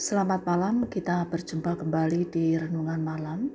[0.00, 3.52] Selamat malam, kita berjumpa kembali di Renungan Malam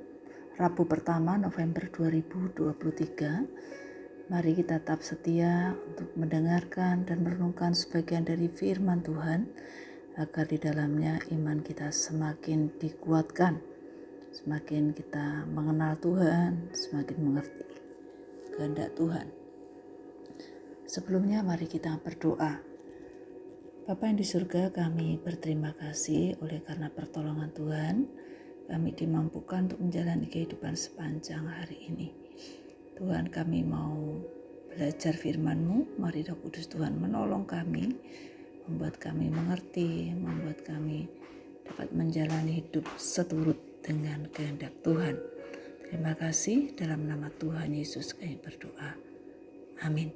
[0.54, 9.02] Rabu pertama November 2023 Mari kita tetap setia untuk mendengarkan dan merenungkan sebagian dari firman
[9.02, 9.50] Tuhan
[10.22, 13.58] Agar di dalamnya iman kita semakin dikuatkan
[14.30, 17.66] Semakin kita mengenal Tuhan, semakin mengerti
[18.54, 19.34] kehendak Tuhan.
[20.86, 22.75] Sebelumnya mari kita berdoa
[23.86, 27.96] Bapa yang di surga kami berterima kasih oleh karena pertolongan Tuhan
[28.66, 32.10] kami dimampukan untuk menjalani kehidupan sepanjang hari ini.
[32.98, 34.18] Tuhan kami mau
[34.74, 37.94] belajar firman-Mu, mari Roh Kudus Tuhan menolong kami,
[38.66, 41.06] membuat kami mengerti, membuat kami
[41.62, 45.14] dapat menjalani hidup seturut dengan kehendak Tuhan.
[45.86, 48.98] Terima kasih dalam nama Tuhan Yesus kami berdoa.
[49.86, 50.10] Amin.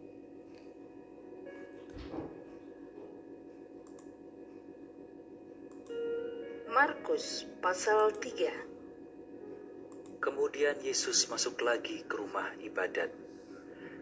[6.80, 13.12] Markus pasal 3 Kemudian Yesus masuk lagi ke rumah ibadat.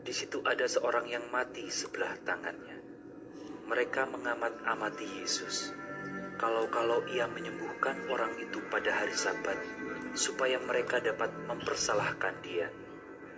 [0.06, 2.78] Di situ ada seorang yang mati sebelah tangannya.
[3.66, 5.74] Mereka mengamat-amati Yesus.
[6.38, 9.58] Kalau-kalau ia menyembuhkan orang itu pada hari Sabat,
[10.14, 12.70] supaya mereka dapat mempersalahkan dia.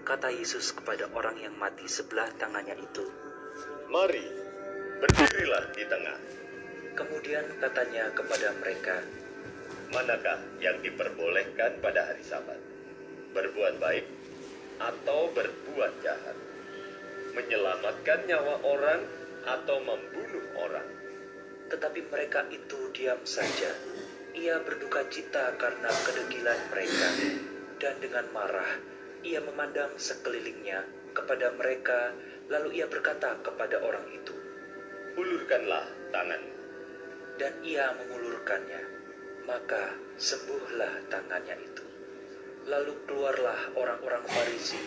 [0.04, 3.08] Kata Yesus kepada orang yang mati sebelah tangannya itu,
[3.88, 4.26] Mari,
[5.00, 6.18] berdirilah di tengah.
[6.92, 9.00] Kemudian katanya kepada mereka,
[9.90, 12.62] Manakah yang diperbolehkan pada hari Sabat?
[13.34, 14.06] Berbuat baik
[14.78, 16.38] atau berbuat jahat?
[17.34, 19.02] Menyelamatkan nyawa orang
[19.50, 20.86] atau membunuh orang?
[21.74, 23.74] Tetapi mereka itu diam saja.
[24.38, 27.10] Ia berduka cita karena kedegilan mereka,
[27.82, 28.78] dan dengan marah
[29.26, 30.86] ia memandang sekelilingnya
[31.18, 32.14] kepada mereka,
[32.46, 34.38] lalu ia berkata kepada orang itu,
[35.18, 36.54] Ulurkanlah tanganmu.
[37.42, 38.99] Dan ia mengulurkannya
[39.48, 41.84] maka sembuhlah tangannya itu.
[42.68, 44.80] Lalu keluarlah orang-orang Farisi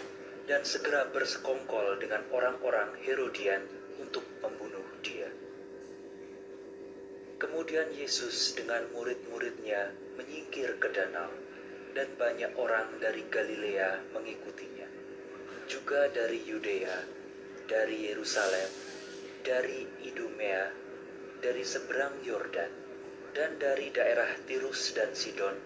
[0.46, 3.64] dan segera bersekongkol dengan orang-orang Herodian
[3.97, 5.31] untuk membunuh dia.
[7.40, 11.31] Kemudian Yesus dengan murid-muridnya menyingkir ke danau,
[11.94, 14.90] dan banyak orang dari Galilea mengikutinya.
[15.70, 16.97] Juga dari Yudea,
[17.70, 18.70] dari Yerusalem,
[19.46, 20.74] dari Idumea,
[21.40, 22.72] dari seberang Yordan,
[23.34, 25.58] dan dari daerah Tirus dan Sidon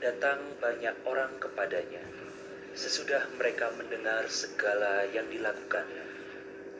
[0.00, 2.00] datang banyak orang kepadanya.
[2.72, 6.04] Sesudah mereka mendengar segala yang dilakukannya,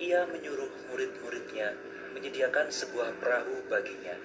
[0.01, 1.77] ia menyuruh murid-muridnya
[2.17, 4.17] menyediakan sebuah perahu baginya,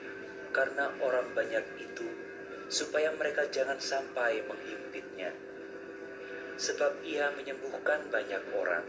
[0.55, 2.07] karena orang banyak itu,
[2.71, 5.35] supaya mereka jangan sampai menghimpitnya.
[6.57, 8.87] Sebab ia menyembuhkan banyak orang,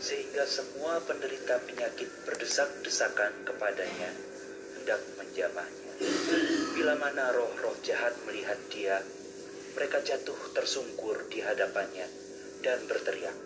[0.00, 4.10] sehingga semua penderita penyakit berdesak-desakan kepadanya,
[4.78, 5.89] hendak menjamahnya.
[6.80, 9.04] Bila mana roh-roh jahat melihat dia,
[9.76, 12.08] mereka jatuh tersungkur di hadapannya
[12.64, 13.36] dan berteriak,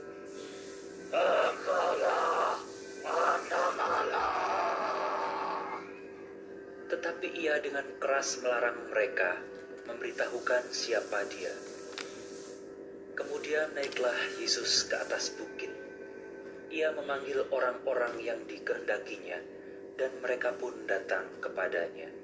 [6.94, 9.42] Tetapi ia dengan keras melarang mereka
[9.90, 11.50] memberitahukan siapa dia.
[13.18, 15.74] Kemudian naiklah Yesus ke atas bukit.
[16.70, 19.42] Ia memanggil orang-orang yang dikehendakinya,
[19.98, 22.23] dan mereka pun datang kepadanya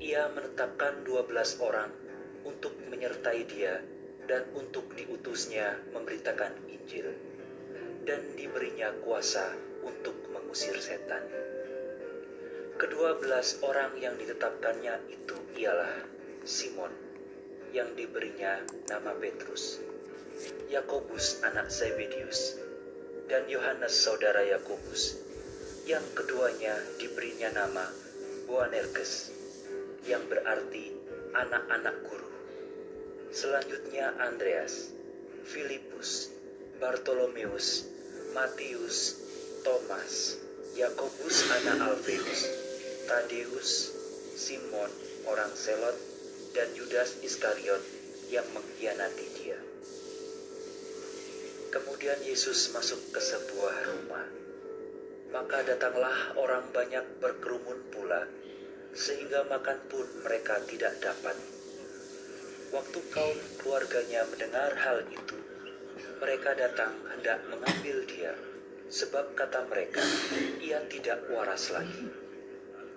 [0.00, 1.92] ia menetapkan dua belas orang
[2.48, 3.84] untuk menyertai dia
[4.24, 7.12] dan untuk diutusnya memberitakan Injil
[8.08, 9.52] dan diberinya kuasa
[9.84, 11.20] untuk mengusir setan.
[12.80, 16.00] Kedua belas orang yang ditetapkannya itu ialah
[16.48, 16.96] Simon
[17.76, 19.84] yang diberinya nama Petrus,
[20.72, 22.56] Yakobus anak Zebedius,
[23.28, 25.20] dan Yohanes saudara Yakobus,
[25.84, 27.84] yang keduanya diberinya nama
[28.48, 29.39] Boanerges
[30.08, 30.94] yang berarti
[31.34, 32.30] anak-anak guru.
[33.30, 34.90] Selanjutnya Andreas,
[35.46, 36.32] Filipus,
[36.80, 37.86] Bartolomeus,
[38.32, 39.20] Matius,
[39.66, 40.40] Thomas,
[40.78, 42.40] Yakobus anak Alfeus,
[43.04, 43.70] Tadeus,
[44.38, 44.90] Simon
[45.28, 45.98] orang Selot,
[46.56, 47.82] dan Yudas Iskariot
[48.32, 49.58] yang mengkhianati dia.
[51.70, 54.26] Kemudian Yesus masuk ke sebuah rumah.
[55.30, 58.26] Maka datanglah orang banyak berkerumun pula
[58.94, 61.36] sehingga makan pun mereka tidak dapat.
[62.70, 65.38] Waktu kaum keluarganya mendengar hal itu,
[66.22, 68.30] mereka datang hendak mengambil dia,
[68.86, 70.02] sebab kata mereka,
[70.62, 72.06] ia tidak waras lagi.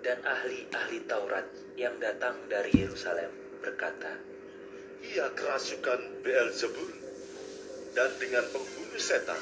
[0.04, 1.48] Dan ahli-ahli Taurat
[1.80, 3.32] yang datang dari Yerusalem
[3.64, 4.20] berkata,
[5.00, 6.92] Ia kerasukan Beelzebul,
[7.96, 9.40] dan dengan membunuh setan,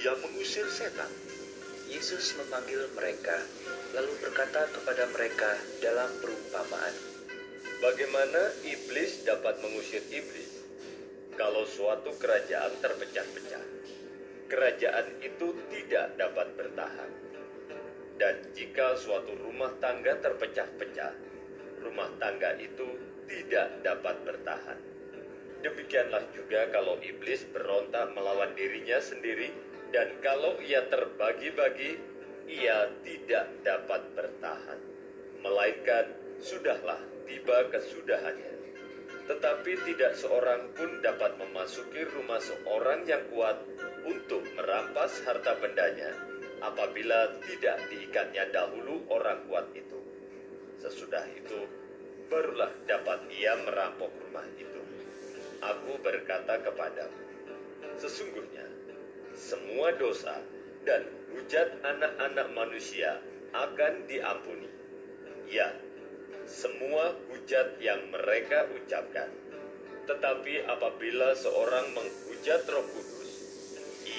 [0.00, 1.29] ia mengusir setan.
[1.90, 3.34] Yesus memanggil mereka,
[3.98, 6.94] lalu berkata kepada mereka dalam perumpamaan,
[7.82, 10.62] Bagaimana iblis dapat mengusir iblis?
[11.34, 13.64] Kalau suatu kerajaan terpecah-pecah,
[14.46, 17.10] kerajaan itu tidak dapat bertahan.
[18.22, 21.12] Dan jika suatu rumah tangga terpecah-pecah,
[21.82, 24.78] rumah tangga itu tidak dapat bertahan.
[25.66, 29.50] Demikianlah juga kalau iblis berontak melawan dirinya sendiri,
[29.90, 31.98] dan kalau ia terbagi-bagi,
[32.46, 34.80] ia tidak dapat bertahan,
[35.42, 38.54] melainkan sudahlah tiba kesudahannya.
[39.26, 43.62] Tetapi tidak seorang pun dapat memasuki rumah seorang yang kuat
[44.06, 46.10] untuk merampas harta bendanya
[46.62, 49.98] apabila tidak diikatnya dahulu orang kuat itu.
[50.82, 51.66] Sesudah itu,
[52.30, 54.82] barulah dapat ia merampok rumah itu.
[55.60, 57.20] Aku berkata kepadamu,
[58.00, 58.64] sesungguhnya
[59.40, 60.36] semua dosa
[60.84, 63.16] dan hujat anak-anak manusia
[63.56, 64.68] akan diampuni.
[65.48, 65.72] Ya,
[66.44, 69.32] semua hujat yang mereka ucapkan.
[70.04, 73.32] Tetapi apabila seorang menghujat Roh Kudus,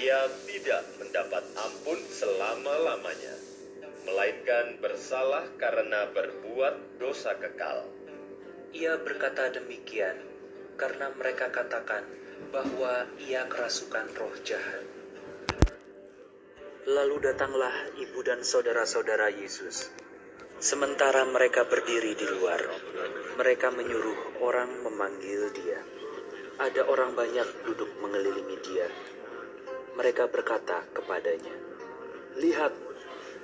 [0.02, 3.36] ia tidak mendapat ampun selama-lamanya,
[4.10, 7.86] melainkan bersalah karena berbuat dosa kekal.
[8.74, 10.18] Ia berkata demikian
[10.80, 12.08] karena mereka katakan
[12.50, 15.01] bahwa ia kerasukan roh jahat.
[16.82, 19.94] Lalu datanglah ibu dan saudara-saudara Yesus.
[20.58, 22.58] Sementara mereka berdiri di luar,
[23.38, 25.78] mereka menyuruh orang memanggil dia.
[26.58, 28.90] Ada orang banyak duduk mengelilingi dia.
[29.94, 31.54] Mereka berkata kepadanya,
[32.42, 32.74] Lihat,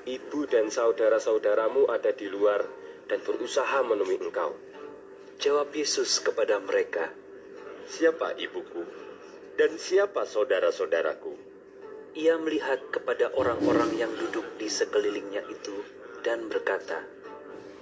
[0.09, 2.65] ibu dan saudara-saudaramu ada di luar
[3.05, 4.57] dan berusaha menemui engkau.
[5.37, 7.13] Jawab Yesus kepada mereka,
[7.85, 8.81] Siapa ibuku
[9.61, 11.46] dan siapa saudara-saudaraku?
[12.17, 15.85] Ia melihat kepada orang-orang yang duduk di sekelilingnya itu
[16.25, 17.05] dan berkata,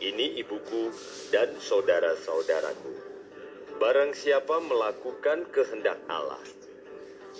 [0.03, 0.91] Ini ibuku
[1.31, 2.91] dan saudara-saudaraku.
[3.79, 6.43] Barang siapa melakukan kehendak Allah,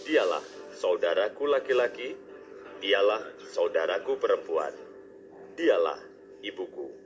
[0.07, 0.39] dialah
[0.71, 2.15] saudaraku laki-laki,
[2.79, 4.71] dialah saudaraku perempuan,
[5.59, 5.99] dialah
[6.47, 7.04] ibuku.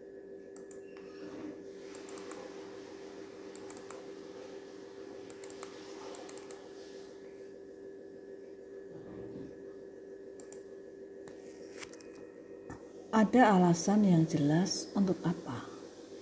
[13.19, 15.68] Ada alasan yang jelas untuk apa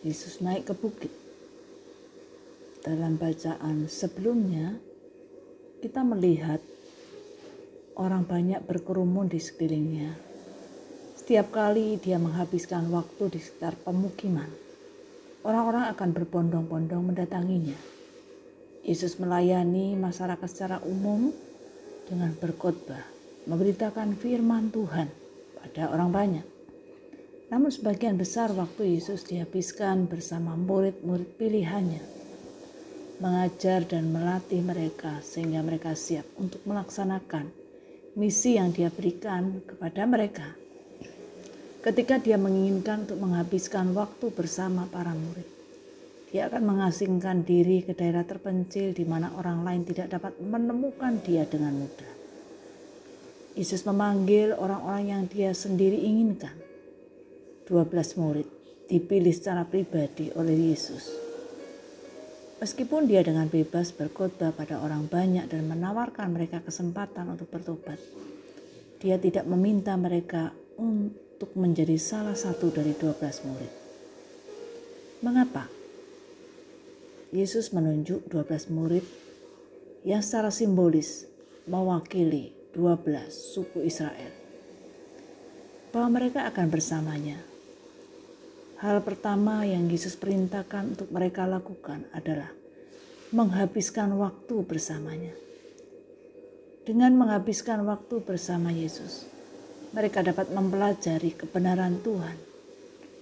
[0.01, 1.13] Yesus naik ke bukit.
[2.81, 4.81] Dalam bacaan sebelumnya,
[5.77, 6.57] kita melihat
[8.01, 10.17] orang banyak berkerumun di sekelilingnya.
[11.21, 14.49] Setiap kali dia menghabiskan waktu di sekitar pemukiman,
[15.45, 17.77] orang-orang akan berbondong-bondong mendatanginya.
[18.81, 21.29] Yesus melayani masyarakat secara umum
[22.09, 23.05] dengan berkhotbah,
[23.45, 25.13] memberitakan firman Tuhan
[25.61, 26.56] pada orang banyak.
[27.47, 32.03] Namun sebagian besar waktu Yesus dihabiskan bersama murid-murid pilihannya,
[33.23, 37.47] mengajar dan melatih mereka sehingga mereka siap untuk melaksanakan
[38.19, 40.43] misi yang dia berikan kepada mereka.
[41.79, 45.47] Ketika dia menginginkan untuk menghabiskan waktu bersama para murid,
[46.27, 51.47] dia akan mengasingkan diri ke daerah terpencil di mana orang lain tidak dapat menemukan dia
[51.47, 52.11] dengan mudah.
[53.55, 56.66] Yesus memanggil orang-orang yang dia sendiri inginkan
[57.67, 58.47] 12 murid
[58.87, 61.11] dipilih secara pribadi oleh Yesus.
[62.57, 68.01] Meskipun dia dengan bebas berkhotbah pada orang banyak dan menawarkan mereka kesempatan untuk bertobat,
[68.97, 73.73] dia tidak meminta mereka untuk menjadi salah satu dari 12 murid.
[75.21, 75.69] Mengapa?
[77.29, 79.05] Yesus menunjuk 12 murid
[80.07, 81.27] yang secara simbolis
[81.67, 84.31] mewakili 12 suku Israel
[85.91, 87.37] bahwa mereka akan bersamanya
[88.77, 92.53] Hal pertama yang Yesus perintahkan untuk mereka lakukan adalah
[93.33, 95.33] menghabiskan waktu bersamanya.
[96.85, 99.25] Dengan menghabiskan waktu bersama Yesus,
[99.97, 102.37] mereka dapat mempelajari kebenaran Tuhan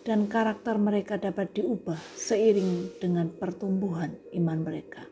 [0.03, 5.07] dan karakter mereka dapat diubah seiring dengan pertumbuhan iman mereka.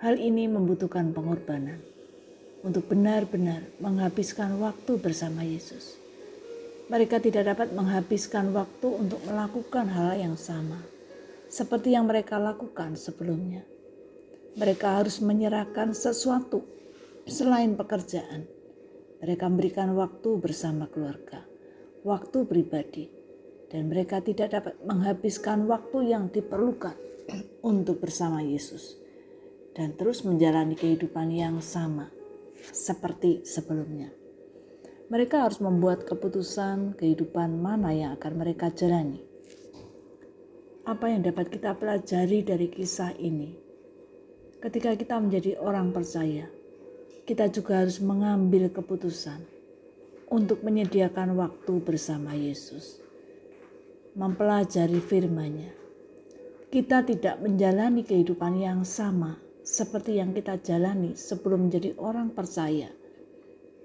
[0.00, 1.84] Hal ini membutuhkan pengorbanan
[2.64, 6.05] untuk benar-benar menghabiskan waktu bersama Yesus
[6.86, 10.78] mereka tidak dapat menghabiskan waktu untuk melakukan hal yang sama
[11.50, 13.62] seperti yang mereka lakukan sebelumnya.
[14.56, 16.64] Mereka harus menyerahkan sesuatu
[17.26, 18.46] selain pekerjaan.
[19.20, 21.44] Mereka memberikan waktu bersama keluarga,
[22.04, 23.08] waktu pribadi,
[23.72, 26.94] dan mereka tidak dapat menghabiskan waktu yang diperlukan
[27.72, 28.94] untuk bersama Yesus
[29.76, 32.08] dan terus menjalani kehidupan yang sama
[32.72, 34.25] seperti sebelumnya.
[35.06, 39.22] Mereka harus membuat keputusan kehidupan mana yang akan mereka jalani.
[40.86, 43.54] apa yang dapat kita pelajari dari kisah ini?
[44.58, 46.50] Ketika kita menjadi orang percaya,
[47.22, 49.46] kita juga harus mengambil keputusan
[50.26, 52.98] untuk menyediakan waktu bersama Yesus,
[54.18, 55.70] mempelajari firman-Nya.
[56.66, 62.90] Kita tidak menjalani kehidupan yang sama seperti yang kita jalani sebelum menjadi orang percaya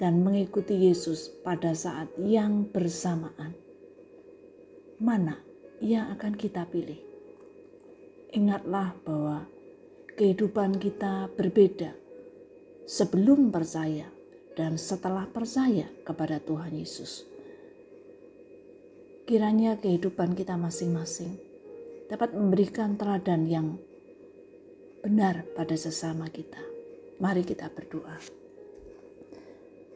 [0.02, 3.54] dan mengikuti Yesus pada saat yang bersamaan.
[4.98, 5.38] Mana
[5.78, 6.98] yang akan kita pilih.
[8.34, 9.46] Ingatlah bahwa
[10.18, 11.94] kehidupan kita berbeda
[12.90, 14.10] sebelum percaya
[14.58, 17.30] dan setelah percaya kepada Tuhan Yesus.
[19.30, 21.38] Kiranya kehidupan kita masing-masing
[22.10, 23.78] dapat memberikan teladan yang
[25.06, 26.60] benar pada sesama kita.
[27.22, 28.41] Mari kita berdoa.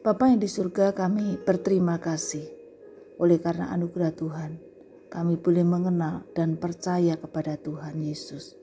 [0.06, 2.46] Bapa yang di surga kami berterima kasih
[3.18, 4.54] oleh karena anugerah Tuhan
[5.10, 8.54] kami boleh mengenal dan percaya kepada Tuhan Yesus.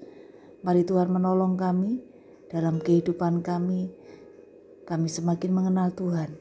[0.63, 1.99] Mari Tuhan menolong kami
[2.47, 3.91] dalam kehidupan kami.
[4.87, 6.31] Kami semakin mengenal Tuhan.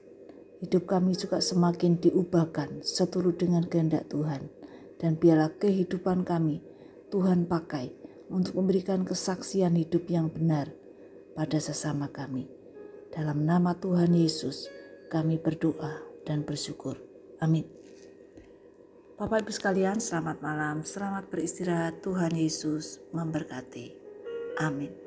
[0.62, 4.54] Hidup kami juga semakin diubahkan seturut dengan kehendak Tuhan.
[5.02, 6.62] Dan biarlah kehidupan kami
[7.10, 7.90] Tuhan pakai
[8.30, 10.70] untuk memberikan kesaksian hidup yang benar
[11.34, 12.46] pada sesama kami.
[13.10, 14.70] Dalam nama Tuhan Yesus,
[15.12, 16.96] kami berdoa dan bersyukur.
[17.44, 17.68] Amin.
[19.20, 22.00] Bapak Ibu sekalian, selamat malam, selamat beristirahat.
[22.00, 23.92] Tuhan Yesus memberkati.
[24.56, 25.01] Amin.